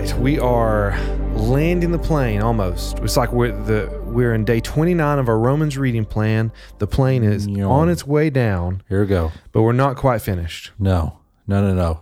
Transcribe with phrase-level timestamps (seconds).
[0.00, 0.98] right, we are
[1.32, 2.98] landing the plane almost.
[2.98, 6.52] It's like we're the we're in day 29 of our Romans reading plan.
[6.78, 7.70] The plane is mm, Yawn.
[7.70, 9.32] on its way down, Here we go.
[9.52, 10.72] but we're not quite finished.
[10.78, 12.00] No, no, no, no.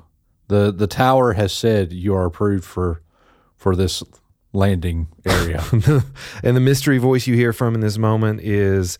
[0.48, 3.00] The the tower has said you are approved for
[3.56, 4.02] for this
[4.54, 5.62] landing area.
[6.42, 8.98] and the mystery voice you hear from in this moment is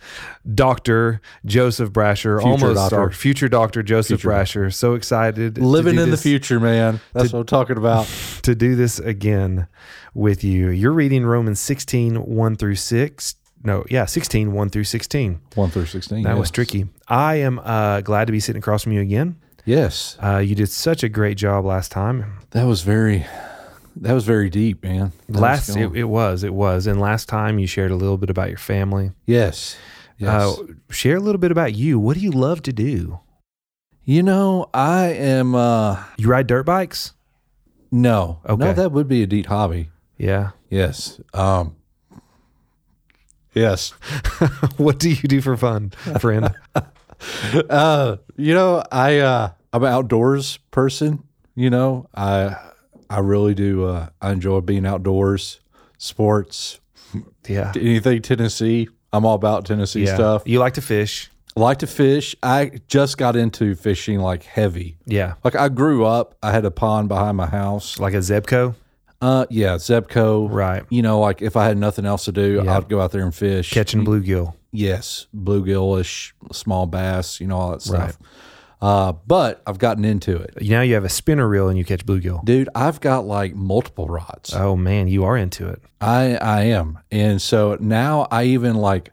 [0.53, 1.21] Dr.
[1.47, 2.99] Joseph Brasher, Future almost doctor.
[3.01, 3.83] our future Dr.
[3.83, 4.75] Joseph Future Brasher.
[4.75, 5.57] So excited.
[5.59, 7.01] Living in the future, man.
[7.13, 8.07] That's what I'm talking about.
[8.43, 9.69] to do this again
[10.13, 10.69] with you.
[10.71, 13.37] You're reading Romans 16, 1 through 6.
[13.67, 15.41] No, yeah, 16, 1 through 16.
[15.55, 16.23] One through sixteen.
[16.25, 16.87] That was tricky.
[17.09, 19.37] I am uh, glad to be sitting across from you again.
[19.65, 22.41] Yes, Uh, you did such a great job last time.
[22.51, 23.25] that was very.
[23.97, 25.13] That was very deep, man.
[25.29, 26.87] That was last it, it was, it was.
[26.87, 29.13] And last time you shared a little bit about your family.
[29.27, 29.77] yes,
[30.19, 30.31] yes.
[30.59, 31.99] Uh, share a little bit about you.
[31.99, 33.21] What do you love to do?
[34.07, 35.55] you know, I am.
[35.55, 37.13] uh You ride dirt bikes?
[37.91, 38.65] No, Okay.
[38.65, 39.91] no, that would be a deep hobby.
[40.19, 40.51] Yeah.
[40.69, 41.21] Yes.
[41.33, 41.77] Um.
[43.55, 43.91] Yes.
[44.77, 46.53] what do you do for fun, friend?
[47.71, 51.23] uh, you know, I uh, I'm an outdoors person.
[51.55, 52.57] You know, I
[53.15, 53.85] I really do.
[53.87, 55.61] Uh, I enjoy being outdoors,
[55.99, 56.81] sports,
[57.47, 57.73] yeah.
[57.77, 58.89] anything Tennessee.
[59.13, 60.15] I'm all about Tennessee Yeah.
[60.15, 60.43] stuff.
[60.47, 61.31] You like to fish?
[61.57, 62.35] I like to fish.
[62.43, 64.97] I just got into fishing like heavy.
[65.07, 65.35] Yeah.
[65.45, 66.35] Like I grew up.
[66.43, 68.01] I had a pond behind my house.
[68.01, 68.75] Like a Zebco?
[69.23, 70.49] Uh, yeah, Zebco.
[70.51, 70.83] Right.
[70.91, 72.77] You know, like if I had nothing else to do, Yeah.
[72.77, 73.71] I'd go out there and fish.
[73.73, 74.55] Catching bluegill.
[74.73, 78.19] Yes, bluegillish, small bass, you know, all that stuff.
[78.85, 80.59] Uh, but I've gotten into it.
[80.61, 82.45] Now you have a spinner reel and you catch bluegill.
[82.45, 84.53] Dude, I've got like multiple rods.
[84.55, 85.81] Oh man, you are into it.
[86.03, 86.99] I I am.
[87.11, 89.11] And so now I even like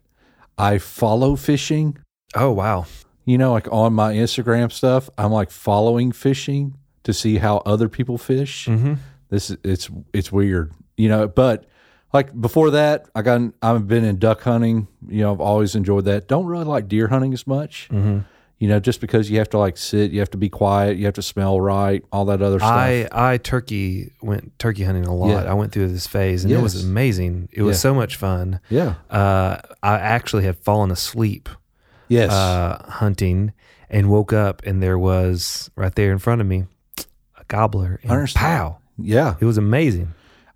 [0.58, 1.98] I follow fishing,
[2.36, 2.86] Oh wow.
[3.24, 7.88] you know, like on my Instagram stuff, I'm like following fishing to see how other
[7.88, 8.68] people fish.
[8.68, 8.96] Mm-hmm.
[9.30, 11.66] This is it's it's weird, you know, but
[12.12, 16.04] like before that, I got I've been in duck hunting, you know, I've always enjoyed
[16.06, 16.28] that.
[16.28, 17.88] Don't really like deer hunting as much.
[17.90, 18.20] Mm-hmm.
[18.62, 21.06] You know, just because you have to like sit, you have to be quiet, you
[21.06, 22.72] have to smell right, all that other stuff.
[22.72, 25.30] I I turkey went turkey hunting a lot.
[25.46, 25.52] Yeah.
[25.52, 27.50] I went through this phase and it was amazing.
[27.52, 27.82] It was Yeah.
[27.90, 28.60] so much fun.
[28.70, 28.94] yeah.
[29.10, 31.50] Uh, I actually had fallen asleep
[32.08, 32.32] Yes.
[32.32, 33.54] uh, hunting
[33.90, 36.66] and woke up and there was right there in front of me
[37.40, 38.00] a gobbler.
[38.04, 38.46] And understand.
[38.46, 38.78] pow!
[39.00, 39.38] yeah.
[39.40, 40.14] It was amazing.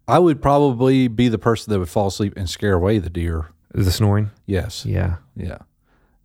[0.07, 3.47] I would probably be the person that would fall asleep and scare away the deer.
[3.73, 4.29] The snoring.
[4.45, 4.85] Yes.
[4.85, 5.57] Yeah, Yeah.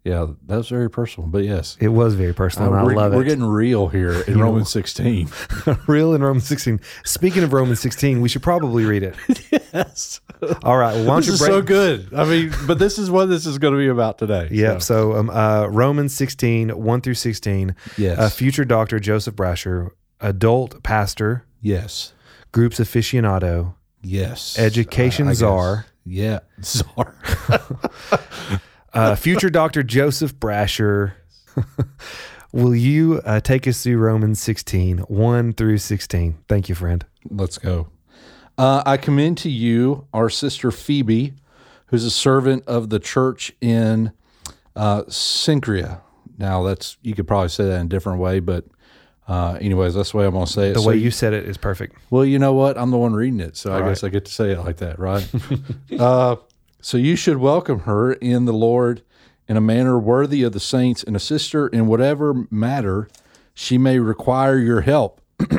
[0.05, 0.29] Yeah.
[0.47, 1.77] That was very personal, but yes.
[1.81, 2.73] it was very personal.
[2.73, 3.17] Uh, we're, I love it.
[3.17, 5.29] we're getting real here in Romans 16.
[5.87, 6.81] Real in Romans 16.
[7.05, 9.15] Speaking of Romans 16, we should probably read it.
[9.75, 10.21] yes.
[10.63, 10.95] All right.
[11.07, 11.51] Well, This is break?
[11.51, 12.15] so good.
[12.15, 14.49] I mean, but this is what this is going to be about today.
[14.51, 14.79] Yeah.
[14.79, 17.75] So, So, um, uh, Romans 16, 1 through 16.
[17.99, 18.19] yes.
[18.19, 19.91] Uh, future doctor Joseph Brasher,
[20.21, 22.15] adult pastor, yes.
[22.53, 24.59] groups aficionado, Yes.
[24.59, 25.39] education I- I guess.
[25.41, 26.39] czar, Yeah.
[26.63, 27.15] Czar.
[28.93, 31.13] Uh, future doctor Joseph Brasher.
[32.53, 36.39] Will you uh, take us through Romans 16, 1 through 16?
[36.49, 37.05] Thank you, friend.
[37.31, 37.89] Let's go.
[38.59, 41.35] Uh, I commend to you our sister Phoebe,
[41.87, 44.13] who's a servant of the church in
[44.75, 46.01] uh, Cenchreae.
[46.39, 48.65] Now, that's you could probably say that in a different way, but
[49.29, 50.75] uh, anyways, that's the way I'm going to say it.
[50.75, 51.97] The So way you said it is perfect.
[52.11, 52.77] Well, you know what?
[52.77, 54.79] I'm the one reading it, so I All guess I get to say it like
[54.79, 55.29] that, right?
[56.81, 59.03] so you should welcome her in the Lord
[59.47, 63.09] in a manner worthy of the saints and assist her in whatever matter
[63.53, 65.21] she may require your help.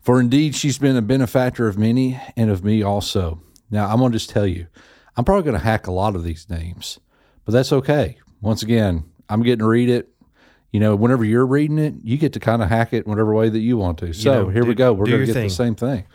[0.00, 3.42] For indeed, she's been a benefactor of many and of me also.
[3.70, 4.68] Now, I'm going to just tell you,
[5.16, 6.98] I'm probably going to hack a lot of these names,
[7.44, 8.18] but that's okay.
[8.40, 10.08] Once again, I'm getting to read it.
[10.72, 13.48] You know, whenever you're reading it, you get to kind of hack it whatever way
[13.48, 14.12] that you want to.
[14.12, 14.92] So know, here we go.
[14.92, 15.48] We're going to get thing.
[15.48, 16.06] the same thing.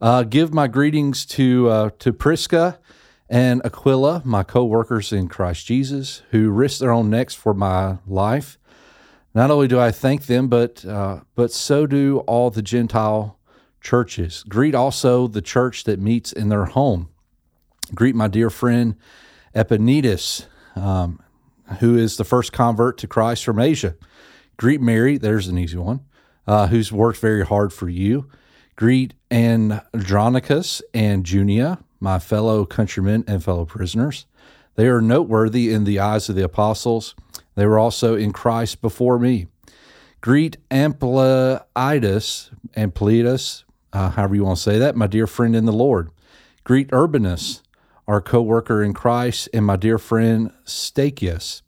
[0.00, 2.78] Uh, give my greetings to uh, to Prisca
[3.28, 8.58] and Aquila, my co-workers in Christ Jesus, who risked their own necks for my life.
[9.34, 13.38] Not only do I thank them, but uh, but so do all the Gentile
[13.80, 14.44] churches.
[14.48, 17.08] Greet also the church that meets in their home.
[17.94, 18.96] Greet my dear friend
[19.54, 20.46] Epaenetus,
[20.76, 21.20] um,
[21.80, 23.96] who is the first convert to Christ from Asia.
[24.56, 26.00] Greet Mary, there's an easy one,
[26.46, 28.28] uh, who's worked very hard for you.
[28.76, 34.26] Greet Andronicus and Junia, my fellow countrymen and fellow prisoners.
[34.74, 37.14] They are noteworthy in the eyes of the apostles.
[37.54, 39.46] They were also in Christ before me.
[40.20, 45.72] Greet Ampliatus, Ampliatus, uh, however you want to say that, my dear friend in the
[45.72, 46.10] Lord.
[46.64, 47.62] Greet Urbanus,
[48.08, 51.62] our co worker in Christ, and my dear friend Stachys,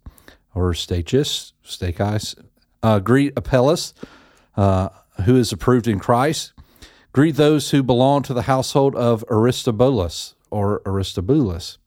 [0.54, 2.34] or Stachys, Stachys.
[2.82, 3.94] Uh, greet Apelles,
[4.56, 4.88] uh,
[5.24, 6.52] who is approved in Christ.
[7.14, 11.78] Greet those who belong to the household of Aristobulus or Aristobulus.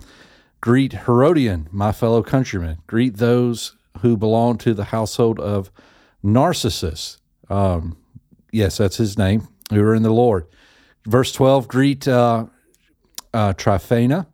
[0.62, 2.77] Greet Herodion, my fellow countrymen.
[2.88, 5.69] Greet those who belong to the household of
[6.24, 7.18] Narcissus.
[7.50, 7.97] Um,
[8.53, 10.47] yes, that's his name, who are in the Lord.
[11.06, 12.45] Verse 12 Greet uh,
[13.33, 14.27] uh, Tryphena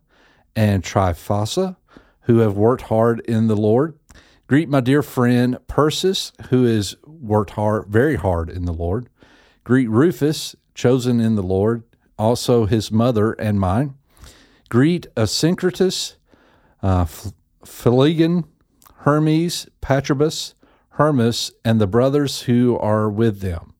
[0.54, 1.74] and Tryphosa,
[2.22, 3.98] who have worked hard in the Lord.
[4.46, 9.08] Greet my dear friend Persis, who has worked hard, very hard in the Lord.
[9.64, 11.84] Greet Rufus, chosen in the Lord,
[12.18, 13.94] also his mother and mine.
[14.68, 16.16] Greet Asyncritus,
[16.82, 17.06] uh,
[19.04, 20.54] Hermes, Patrobas,
[20.90, 23.74] Hermas, and the brothers who are with them.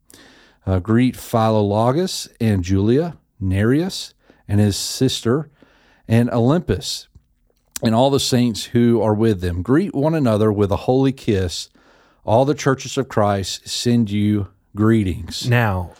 [0.66, 4.14] Uh, greet Philologus and Julia, Nereus,
[4.48, 5.50] and his sister,
[6.08, 7.08] and Olympas,
[7.82, 9.62] and all the saints who are with them.
[9.62, 11.70] Greet one another with a holy kiss.
[12.24, 15.48] All the churches of Christ send you greetings.
[15.48, 15.92] Now,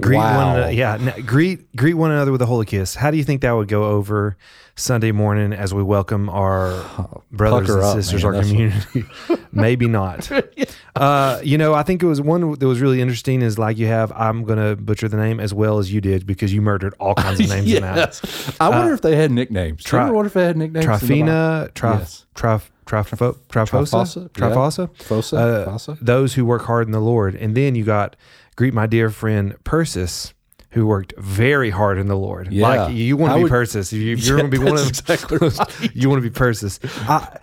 [0.00, 0.36] greet Wow.
[0.48, 2.94] one another, yeah, n- greet greet one another with a holy kiss.
[2.94, 4.36] How do you think that would go over
[4.76, 6.84] Sunday morning as we welcome our
[7.32, 8.34] brothers Pucker and up, sisters, man.
[8.34, 9.04] our community?
[9.52, 10.30] Maybe not.
[10.96, 13.42] uh, you know, I think it was one that was really interesting.
[13.42, 16.52] Is like you have I'm gonna butcher the name as well as you did because
[16.52, 17.96] you murdered all kinds of names in that.
[17.96, 18.56] yes.
[18.60, 19.82] I wonder if they had nicknames.
[19.84, 20.84] Tri- ever wonder if they had nicknames?
[20.86, 22.26] Tryphena, trif, Yes.
[22.34, 24.48] trif, trifo, trifosa, Tryphosa, yeah.
[24.48, 25.98] trifosa, Fosa, uh, Fosa.
[26.00, 27.34] those who work hard in the Lord.
[27.34, 28.16] And then you got
[28.58, 30.34] greet my dear friend Persis,
[30.70, 32.52] who worked very hard in the Lord.
[32.52, 32.66] Yeah.
[32.68, 33.92] Like you want to be would- Persis.
[33.92, 35.60] You, you're Yeah, going to be one of exactly those.
[35.94, 36.80] You want to be Persis.
[37.08, 37.38] I,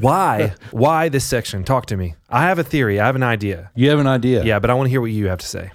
[0.00, 0.54] why?
[0.70, 1.64] Why this section?
[1.64, 2.14] Talk to me.
[2.30, 2.98] I have a theory.
[2.98, 3.70] I have an idea.
[3.74, 4.42] You have an idea?
[4.42, 5.70] Yeah, but I want to hear what you have to say.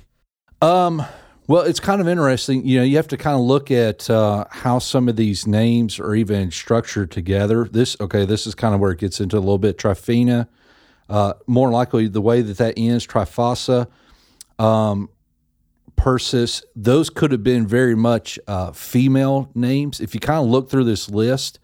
[0.60, 1.06] Um,
[1.46, 2.66] well, it's kind of interesting.
[2.66, 6.00] You know, you have to kind of look at uh, how some of these names
[6.00, 7.66] are even structured together.
[7.72, 9.78] This, okay, this is kind of where it gets into a little bit.
[9.78, 10.50] Tryphena,
[11.10, 13.88] uh, more likely the way that that ends, Tryphosa,
[14.62, 15.10] um,
[15.96, 20.00] Persis, those could have been very much uh, female names.
[20.00, 21.60] If you kind of look through this list,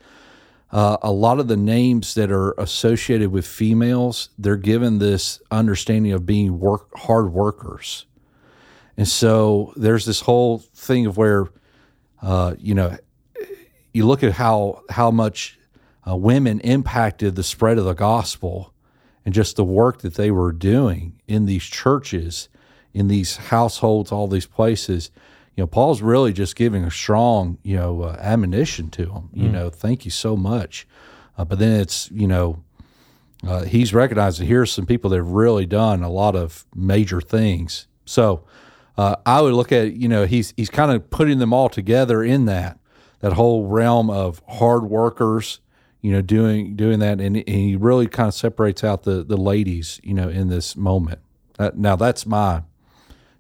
[0.72, 6.12] uh, a lot of the names that are associated with females, they're given this understanding
[6.12, 8.06] of being work hard workers.
[8.98, 11.48] And so there's this whole thing of where,
[12.22, 12.98] uh, you know,
[13.94, 15.58] you look at how how much
[16.08, 18.74] uh, women impacted the spread of the gospel,
[19.26, 22.50] and just the work that they were doing in these churches,
[22.98, 25.12] in these households, all these places.
[25.56, 29.30] You know, Paul's really just giving a strong, you know, uh, admonition to them.
[29.34, 30.88] You know, thank you so much.
[31.38, 32.64] Uh, but then it's, you know,
[33.48, 37.22] uh, he's recognized that here's some people that have really done a lot of major
[37.22, 37.88] things.
[38.06, 38.44] So
[38.98, 42.24] uh, I would look at you know he's he's kind of putting them all together
[42.24, 42.80] in that
[43.20, 45.60] that whole realm of hard workers,
[46.02, 49.38] you know, doing doing that, and, and he really kind of separates out the the
[49.38, 51.20] ladies, you know, in this moment.
[51.76, 52.64] Now that's my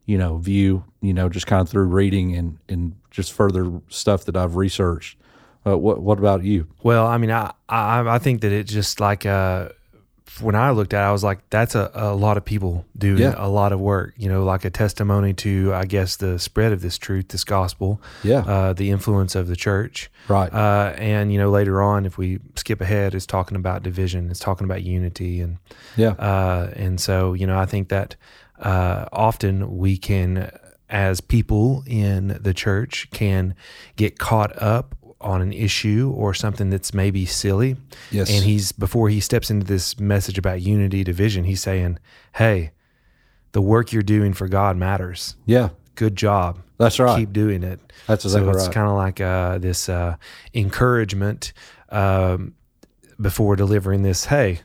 [0.07, 4.25] you know view, you know, just kind of through reading and and just further stuff
[4.25, 5.17] that I've researched.
[5.65, 6.65] Uh, what what about you?
[6.81, 9.69] Well, I mean, I I, I think that it just like uh,
[10.41, 13.21] when I looked at, it, I was like, that's a, a lot of people doing
[13.21, 13.33] Yeah.
[13.37, 14.13] a lot of work.
[14.17, 17.99] You know, like a testimony to, I guess, the spread of this truth, this gospel.
[18.23, 18.39] Yeah.
[18.45, 20.11] Uh, the influence of the church.
[20.27, 20.53] Right.
[20.53, 24.29] Uh, and you know, later on, if we skip ahead, it's talking about division.
[24.29, 25.57] It's talking about unity, and
[25.95, 26.11] Yeah.
[26.11, 28.15] uh, and so you know, I think that
[28.59, 30.51] uh, often we can,
[30.89, 33.55] as people in the church, can
[33.95, 37.75] get caught up on an issue or something that's maybe silly.
[38.11, 38.29] Yes.
[38.29, 41.99] And he's before he steps into this message about unity, division, he's saying,
[42.35, 42.71] "Hey,
[43.51, 45.35] the work you're doing for God matters.
[45.45, 45.69] yeah.
[45.95, 46.59] Good job.
[46.77, 47.17] That's right.
[47.17, 48.73] Keep doing it." That's exactly so it's right.
[48.73, 50.17] kind of like uh, this uh,
[50.53, 51.53] encouragement
[51.89, 52.53] um,
[53.19, 54.25] before delivering this.
[54.25, 54.59] Hey,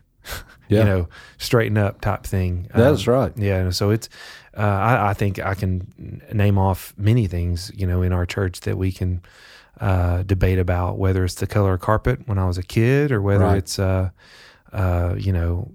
[0.73, 0.79] Yeah.
[0.81, 2.69] you know, straighten up type thing.
[2.75, 3.33] That's Um, right.
[3.37, 3.71] Yeah.
[3.71, 4.09] So it's.
[4.55, 8.61] Uh, I, I think I can name off many things, you know, in our church
[8.61, 9.23] that we can
[9.81, 13.23] uh, debate about, whether it's the color of carpet when I was a kid, or
[13.23, 13.57] whether Right.
[13.57, 14.11] it's, uh,
[14.73, 15.71] uh, you know,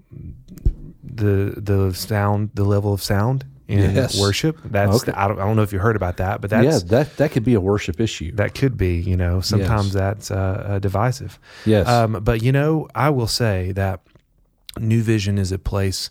[1.04, 4.20] the the sound, the level of sound in Yes.
[4.20, 4.58] worship.
[4.64, 5.12] That's Okay.
[5.12, 7.32] I, don't, I don't know if you heard about that, but that's yeah, that that
[7.32, 8.32] could be a worship issue.
[8.36, 9.94] that could be, you know, sometimes Yes.
[9.94, 11.40] that's uh, uh, divisive.
[11.66, 11.88] yes.
[11.88, 14.02] Um, but you know, I will say that
[14.82, 16.10] New Vision is a place,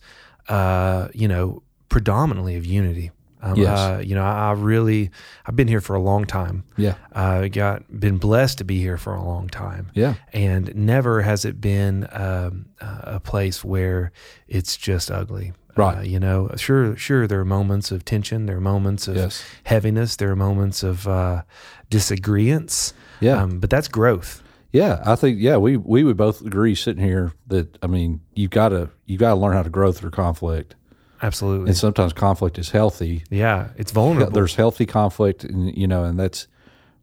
[0.49, 3.11] uh, you know, predominantly of unity.
[3.43, 3.79] Um, Yes.
[3.79, 5.11] uh, you know, I, I really,
[5.45, 6.65] I've been here for a long time.
[6.77, 6.95] yeah.
[7.13, 9.91] I got been blessed to be here for a long time.
[9.95, 10.15] Yeah.
[10.33, 14.11] And never has it been um, a place where
[14.49, 15.53] it's just ugly.
[15.77, 15.99] Right.
[15.99, 17.27] Uh, you know, sure, sure.
[17.27, 18.47] There are moments of tension.
[18.47, 19.45] There are moments of Yes.
[19.65, 20.17] heaviness.
[20.17, 21.43] There are moments of uh,
[21.91, 22.95] disagreements.
[23.21, 23.43] Yeah.
[23.43, 24.43] Um, but that's growth.
[24.77, 28.51] Yeah, I think yeah, we we would both agree sitting here that I mean, you've
[28.51, 30.75] got to you've got to learn how to grow through conflict.
[31.23, 31.69] Absolutely.
[31.69, 33.25] And sometimes conflict is healthy.
[33.31, 34.31] yeah, it's vulnerable.
[34.31, 36.47] There's healthy conflict, and you know, and that's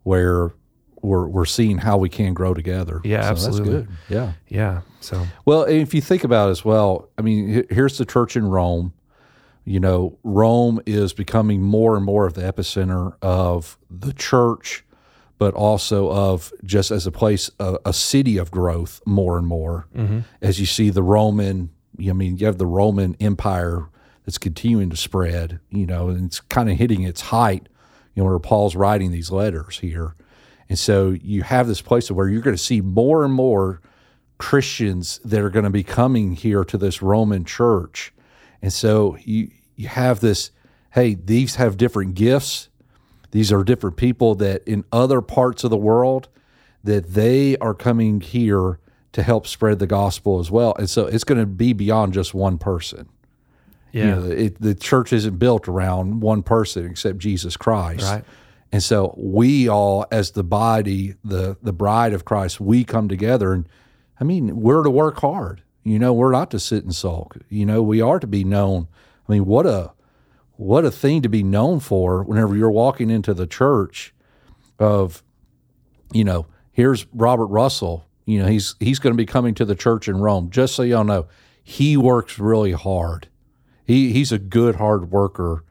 [0.04, 0.52] where
[1.02, 3.02] we're we're seeing how we can grow together.
[3.04, 3.74] Yeah, So that's absolutely.
[3.74, 3.88] good.
[4.10, 4.34] Yeah.
[4.48, 4.82] yeah.
[5.02, 8.46] So Well, if you think about it as well, I mean, here's the church in
[8.46, 8.94] Rome.
[9.66, 14.86] You know, Rome is becoming more and more of the epicenter of the church,
[15.38, 19.88] but also of just as a place, a, a city of growth more and more.
[19.96, 20.20] Mm-hmm.
[20.42, 23.90] As you see the Roman, I mean, you have the Roman Empire
[24.26, 27.68] that's continuing to spread, you know, and it's kind of hitting its height,
[28.16, 30.16] you know, where Paul's writing these letters here.
[30.70, 33.82] And so you have this place of where you're going to see more and more
[34.38, 38.14] Christians that are going to be coming here to this Roman church.
[38.62, 40.52] And so you you have this
[40.92, 42.70] hey, these have different gifts.
[43.34, 46.30] These are different people that in other parts of the world
[46.84, 48.78] that they are coming here
[49.14, 50.76] to help spread the gospel as well.
[50.78, 53.10] And so it's going to be beyond just one person.
[53.92, 58.04] yeah, You know, it, the church isn't built around one person except Jesus Christ.
[58.04, 58.24] Right.
[58.72, 63.52] And so we all, as the body, the the bride of Christ, we come together,
[63.54, 63.68] and
[64.20, 65.64] I mean, we're to work hard.
[65.84, 67.38] You know, we're not to sit and sulk.
[67.50, 68.88] You know, we are to be known.
[69.28, 69.92] I mean, what a
[70.56, 74.14] what a thing to be known for whenever you're walking into the church
[74.80, 75.24] of
[76.12, 78.06] you know, here's Robert Russell.
[78.26, 80.50] You know, he's he's going to be coming to the church in Rome.
[80.52, 81.28] Just so y'all know,
[81.64, 83.28] he works really hard.
[83.86, 85.64] He he's a good hard worker.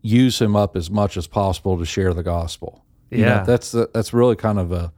[0.00, 2.84] Use him up as much as possible to share the gospel.
[3.10, 3.42] You know, Yeah.
[3.44, 4.92] that's the, that's really kind of a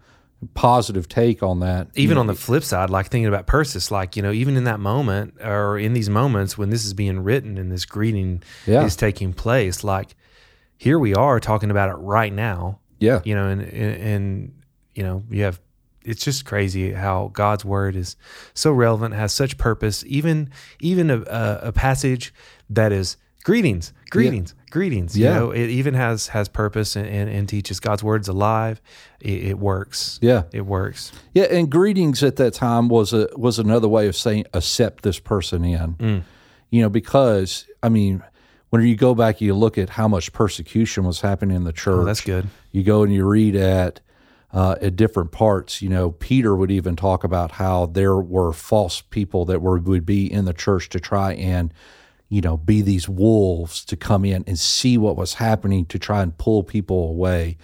[0.54, 1.88] positive take on that.
[1.94, 4.80] even on the flip side, like thinking about Persis, like, you know, even in that
[4.80, 8.84] moment or in these moments when this is being written and this greeting Yeah.
[8.84, 10.14] is taking place, like
[10.76, 14.52] here we are talking about it right now, yeah, you know, and, and, and,
[14.94, 15.58] you know, you have,
[16.04, 18.16] it's just crazy how God's word is
[18.54, 20.50] so relevant, has such purpose, even,
[20.80, 22.32] even a, a, a passage
[22.70, 23.16] that is
[23.46, 25.34] greetings, greetings, greetings, Yeah.
[25.34, 28.80] you know, it even has, has purpose and, and, and teaches God's word's alive.
[29.20, 30.18] It, it works.
[30.20, 30.42] yeah.
[30.52, 31.12] It works.
[31.32, 35.20] Yeah, and greetings at that time was a was another way of saying accept this
[35.20, 36.24] person in.
[36.70, 38.22] You know, because I mean,
[38.70, 42.02] when you go back, you look at how much persecution was happening in the church.
[42.02, 42.48] Oh, that's good.
[42.72, 44.00] You go and you read at
[44.52, 45.80] uh, at different parts.
[45.80, 50.04] You know, Peter would even talk about how there were false people that were would
[50.04, 51.72] be in the church to try and
[52.28, 56.22] you know be these wolves to come in and see what was happening to try
[56.22, 57.56] and pull people away.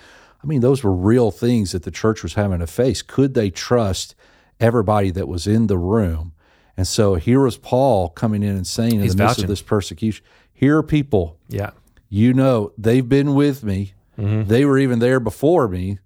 [0.43, 3.01] I mean, those were real things that the church was having to face.
[3.03, 4.15] Could they trust
[4.61, 6.33] everybody that was in the room?
[6.77, 9.45] And so here was Paul coming in and saying, in He's the midst vouching.
[9.45, 11.71] of this persecution, here are people Yeah.
[12.09, 14.49] you know they've been with me mm-hmm.
[14.49, 15.99] they were even there before me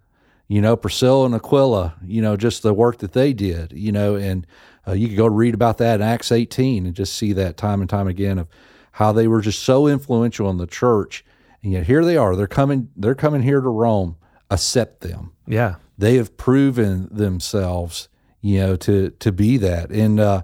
[0.49, 4.15] you know priscilla and aquila you know just the work that they did you know
[4.17, 4.47] and
[4.87, 7.81] uh, you could go read about that in acts 18 and just see that time
[7.81, 8.49] and time again of
[8.93, 11.25] how they were just so influential in the church
[11.63, 14.17] and yet here they are they're coming they're coming here to rome
[14.51, 15.77] accept them Yeah.
[15.99, 18.09] they have proven themselves,
[18.41, 19.91] you know, to to be that.
[19.91, 20.43] And uh,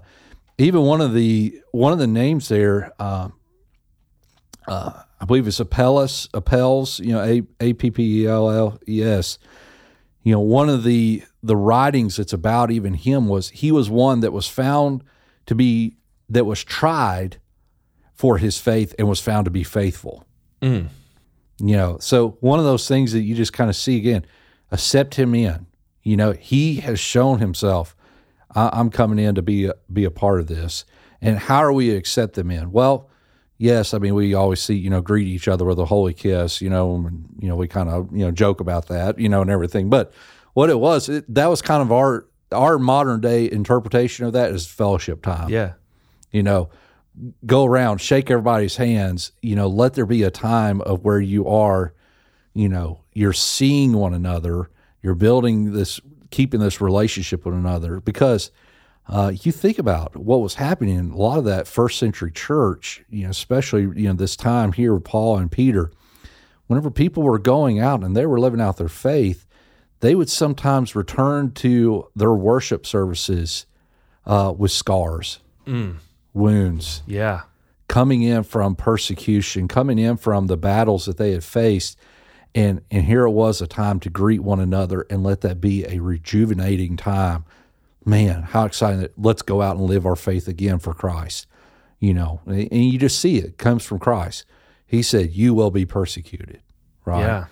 [0.57, 3.29] even one of the one of the names there, uh,
[4.67, 8.79] uh, I believe it's Apelles, Appels, you know, A A P P E L L
[8.87, 9.37] E S.
[10.23, 14.21] You know, one of the the writings that's about even him was he was one
[14.21, 15.03] that was found
[15.45, 15.97] to be
[16.29, 17.37] that was tried
[18.13, 20.25] for his faith and was found to be faithful.
[20.61, 20.87] Mm.
[21.59, 24.25] You know, so one of those things that you just kind of see again,
[24.71, 25.67] accept him in.
[26.01, 27.95] You know, he has shown himself.
[28.55, 30.85] I, I'm coming in to be a, be a part of this.
[31.21, 32.71] And how are we to accept them in?
[32.71, 33.09] Well,
[33.63, 36.61] yes, I mean we always see you know greet each other with a holy kiss.
[36.61, 39.17] You know, and, you know we kind of you know joke about that.
[39.17, 39.89] You know, and everything.
[39.89, 40.11] But
[40.53, 44.51] what it was, it, that was kind of our our modern day interpretation of that
[44.51, 45.73] is fellowship time Yeah.
[46.31, 46.69] you know,
[47.45, 51.47] go around, shake everybody's hands, you know, let there be a time of where you
[51.47, 51.93] are,
[52.53, 54.69] you know, you're seeing one another,
[55.01, 57.99] you're building this, keeping this relationship with another.
[57.99, 58.51] Because
[59.07, 63.03] uh, you think about what was happening in a lot of that first century church,
[63.09, 65.91] you know, especially, you know, this time here with Paul and Peter,
[66.67, 69.45] whenever people were going out and they were living out their faith,
[69.99, 73.65] they would sometimes return to their worship services
[74.25, 75.39] uh, with scars
[76.33, 77.41] wounds Yeah.
[77.87, 81.97] coming in from persecution, coming in from the battles that they had faced.
[82.55, 85.85] And, and here it was a time to greet one another and let that be
[85.85, 87.45] a rejuvenating time.
[88.05, 91.47] Man, how exciting that let's go out and live our faith again for Christ.
[91.99, 94.45] You know, and you just see it, it comes from Christ.
[94.85, 96.61] He said, You will be persecuted,
[97.05, 97.21] right?
[97.21, 97.45] Yeah.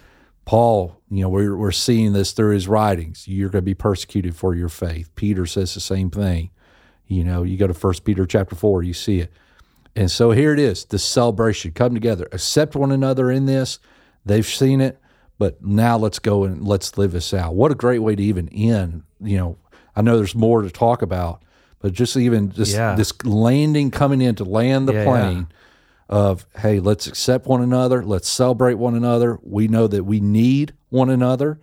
[0.44, 3.28] Paul, you know, we're, we're seeing this through his writings.
[3.28, 5.10] You're going to be persecuted for your faith.
[5.16, 6.50] Peter says the same thing.
[7.08, 9.32] You know, you go to First Peter chapter four, you see it.
[9.96, 11.72] And so here it is, the celebration.
[11.72, 13.80] Come together, accept one another in this.
[14.26, 15.00] They've seen it,
[15.38, 17.56] but now let's go and let's live this out.
[17.56, 19.04] What a great way to even end.
[19.20, 19.58] You know,
[19.96, 21.42] I know there's more to talk about,
[21.80, 22.96] but just even just Yeah.
[22.96, 25.48] this landing, coming in to land the Yeah, plane
[26.10, 29.40] of, hey, let's accept one another, let's celebrate one another.
[29.44, 31.60] We know that we need one another,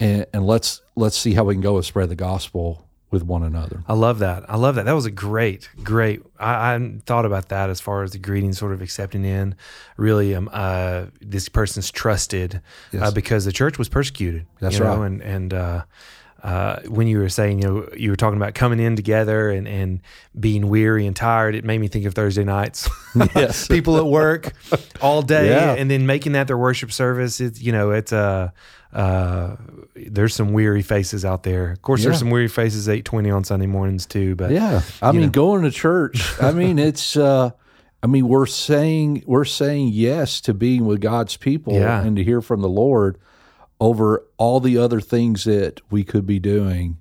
[0.00, 3.44] and, and let's let's see how we can go and spread the gospel with one
[3.44, 3.84] another.
[3.86, 4.44] I love that.
[4.50, 4.84] I love that.
[4.84, 6.20] That was a great, great.
[6.40, 9.54] I, I thought about that as far as the greeting, sort of accepting in.
[9.96, 12.60] Really, um, uh, this person's trusted
[13.00, 14.46] uh, because the church was persecuted.
[14.60, 15.06] That's you know, right.
[15.06, 15.84] And and uh,
[16.46, 19.66] uh, when you were saying, you know, you were talking about coming in together and
[19.66, 20.00] and
[20.38, 22.88] being weary and tired, it made me think of Thursday nights.
[23.34, 23.66] Yes.
[23.66, 24.52] people at work
[25.00, 25.74] all day, Yeah.
[25.74, 27.40] and then making that their worship service.
[27.40, 28.50] It's you know, it's uh,
[28.92, 29.56] uh,
[29.96, 31.72] there's some weary faces out there.
[31.72, 32.10] Of course, Yeah.
[32.10, 34.36] there's some weary faces eight twenty on Sunday mornings too.
[34.36, 35.28] But Yeah, I mean, know.
[35.30, 36.22] going to church.
[36.40, 37.16] I mean, it's.
[37.16, 37.50] uh
[38.02, 42.02] I mean, we're saying we're saying yes to being with God's people Yeah.
[42.04, 43.18] and to hear from the Lord
[43.80, 46.98] over all the other things that we could be doing,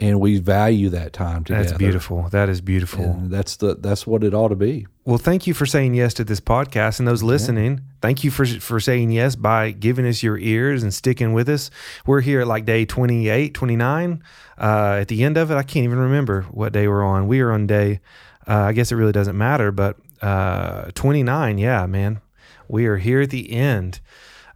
[0.00, 1.64] and we value that time together.
[1.64, 2.28] That's beautiful.
[2.30, 3.04] That is beautiful.
[3.04, 4.86] And that's the that's what it ought to be.
[5.04, 8.46] Well, thank you for saying yes to this podcast, and those listening, thank you for
[8.46, 11.70] for saying yes by giving us your ears and sticking with us.
[12.06, 14.22] We're here at like day 28, 29.
[14.60, 17.26] Uh, at the end of it, I can't even remember what day we're on.
[17.26, 18.00] We are on day.
[18.46, 21.58] Uh, I guess it really doesn't matter, but uh, 29.
[21.58, 22.20] Yeah, man,
[22.68, 24.00] we are here at the end.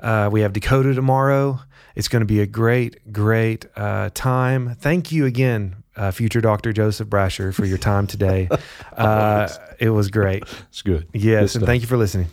[0.03, 1.61] Uh, we have Dakota tomorrow.
[1.95, 4.75] It's going to be a great, great uh, time.
[4.81, 6.73] Thank you again, uh, future Dr.
[6.73, 8.49] Joseph Brasher, for your time today.
[8.93, 10.45] Uh, it was great.
[10.69, 11.09] It's good.
[11.15, 12.27] Yes, Good and thank you for listening.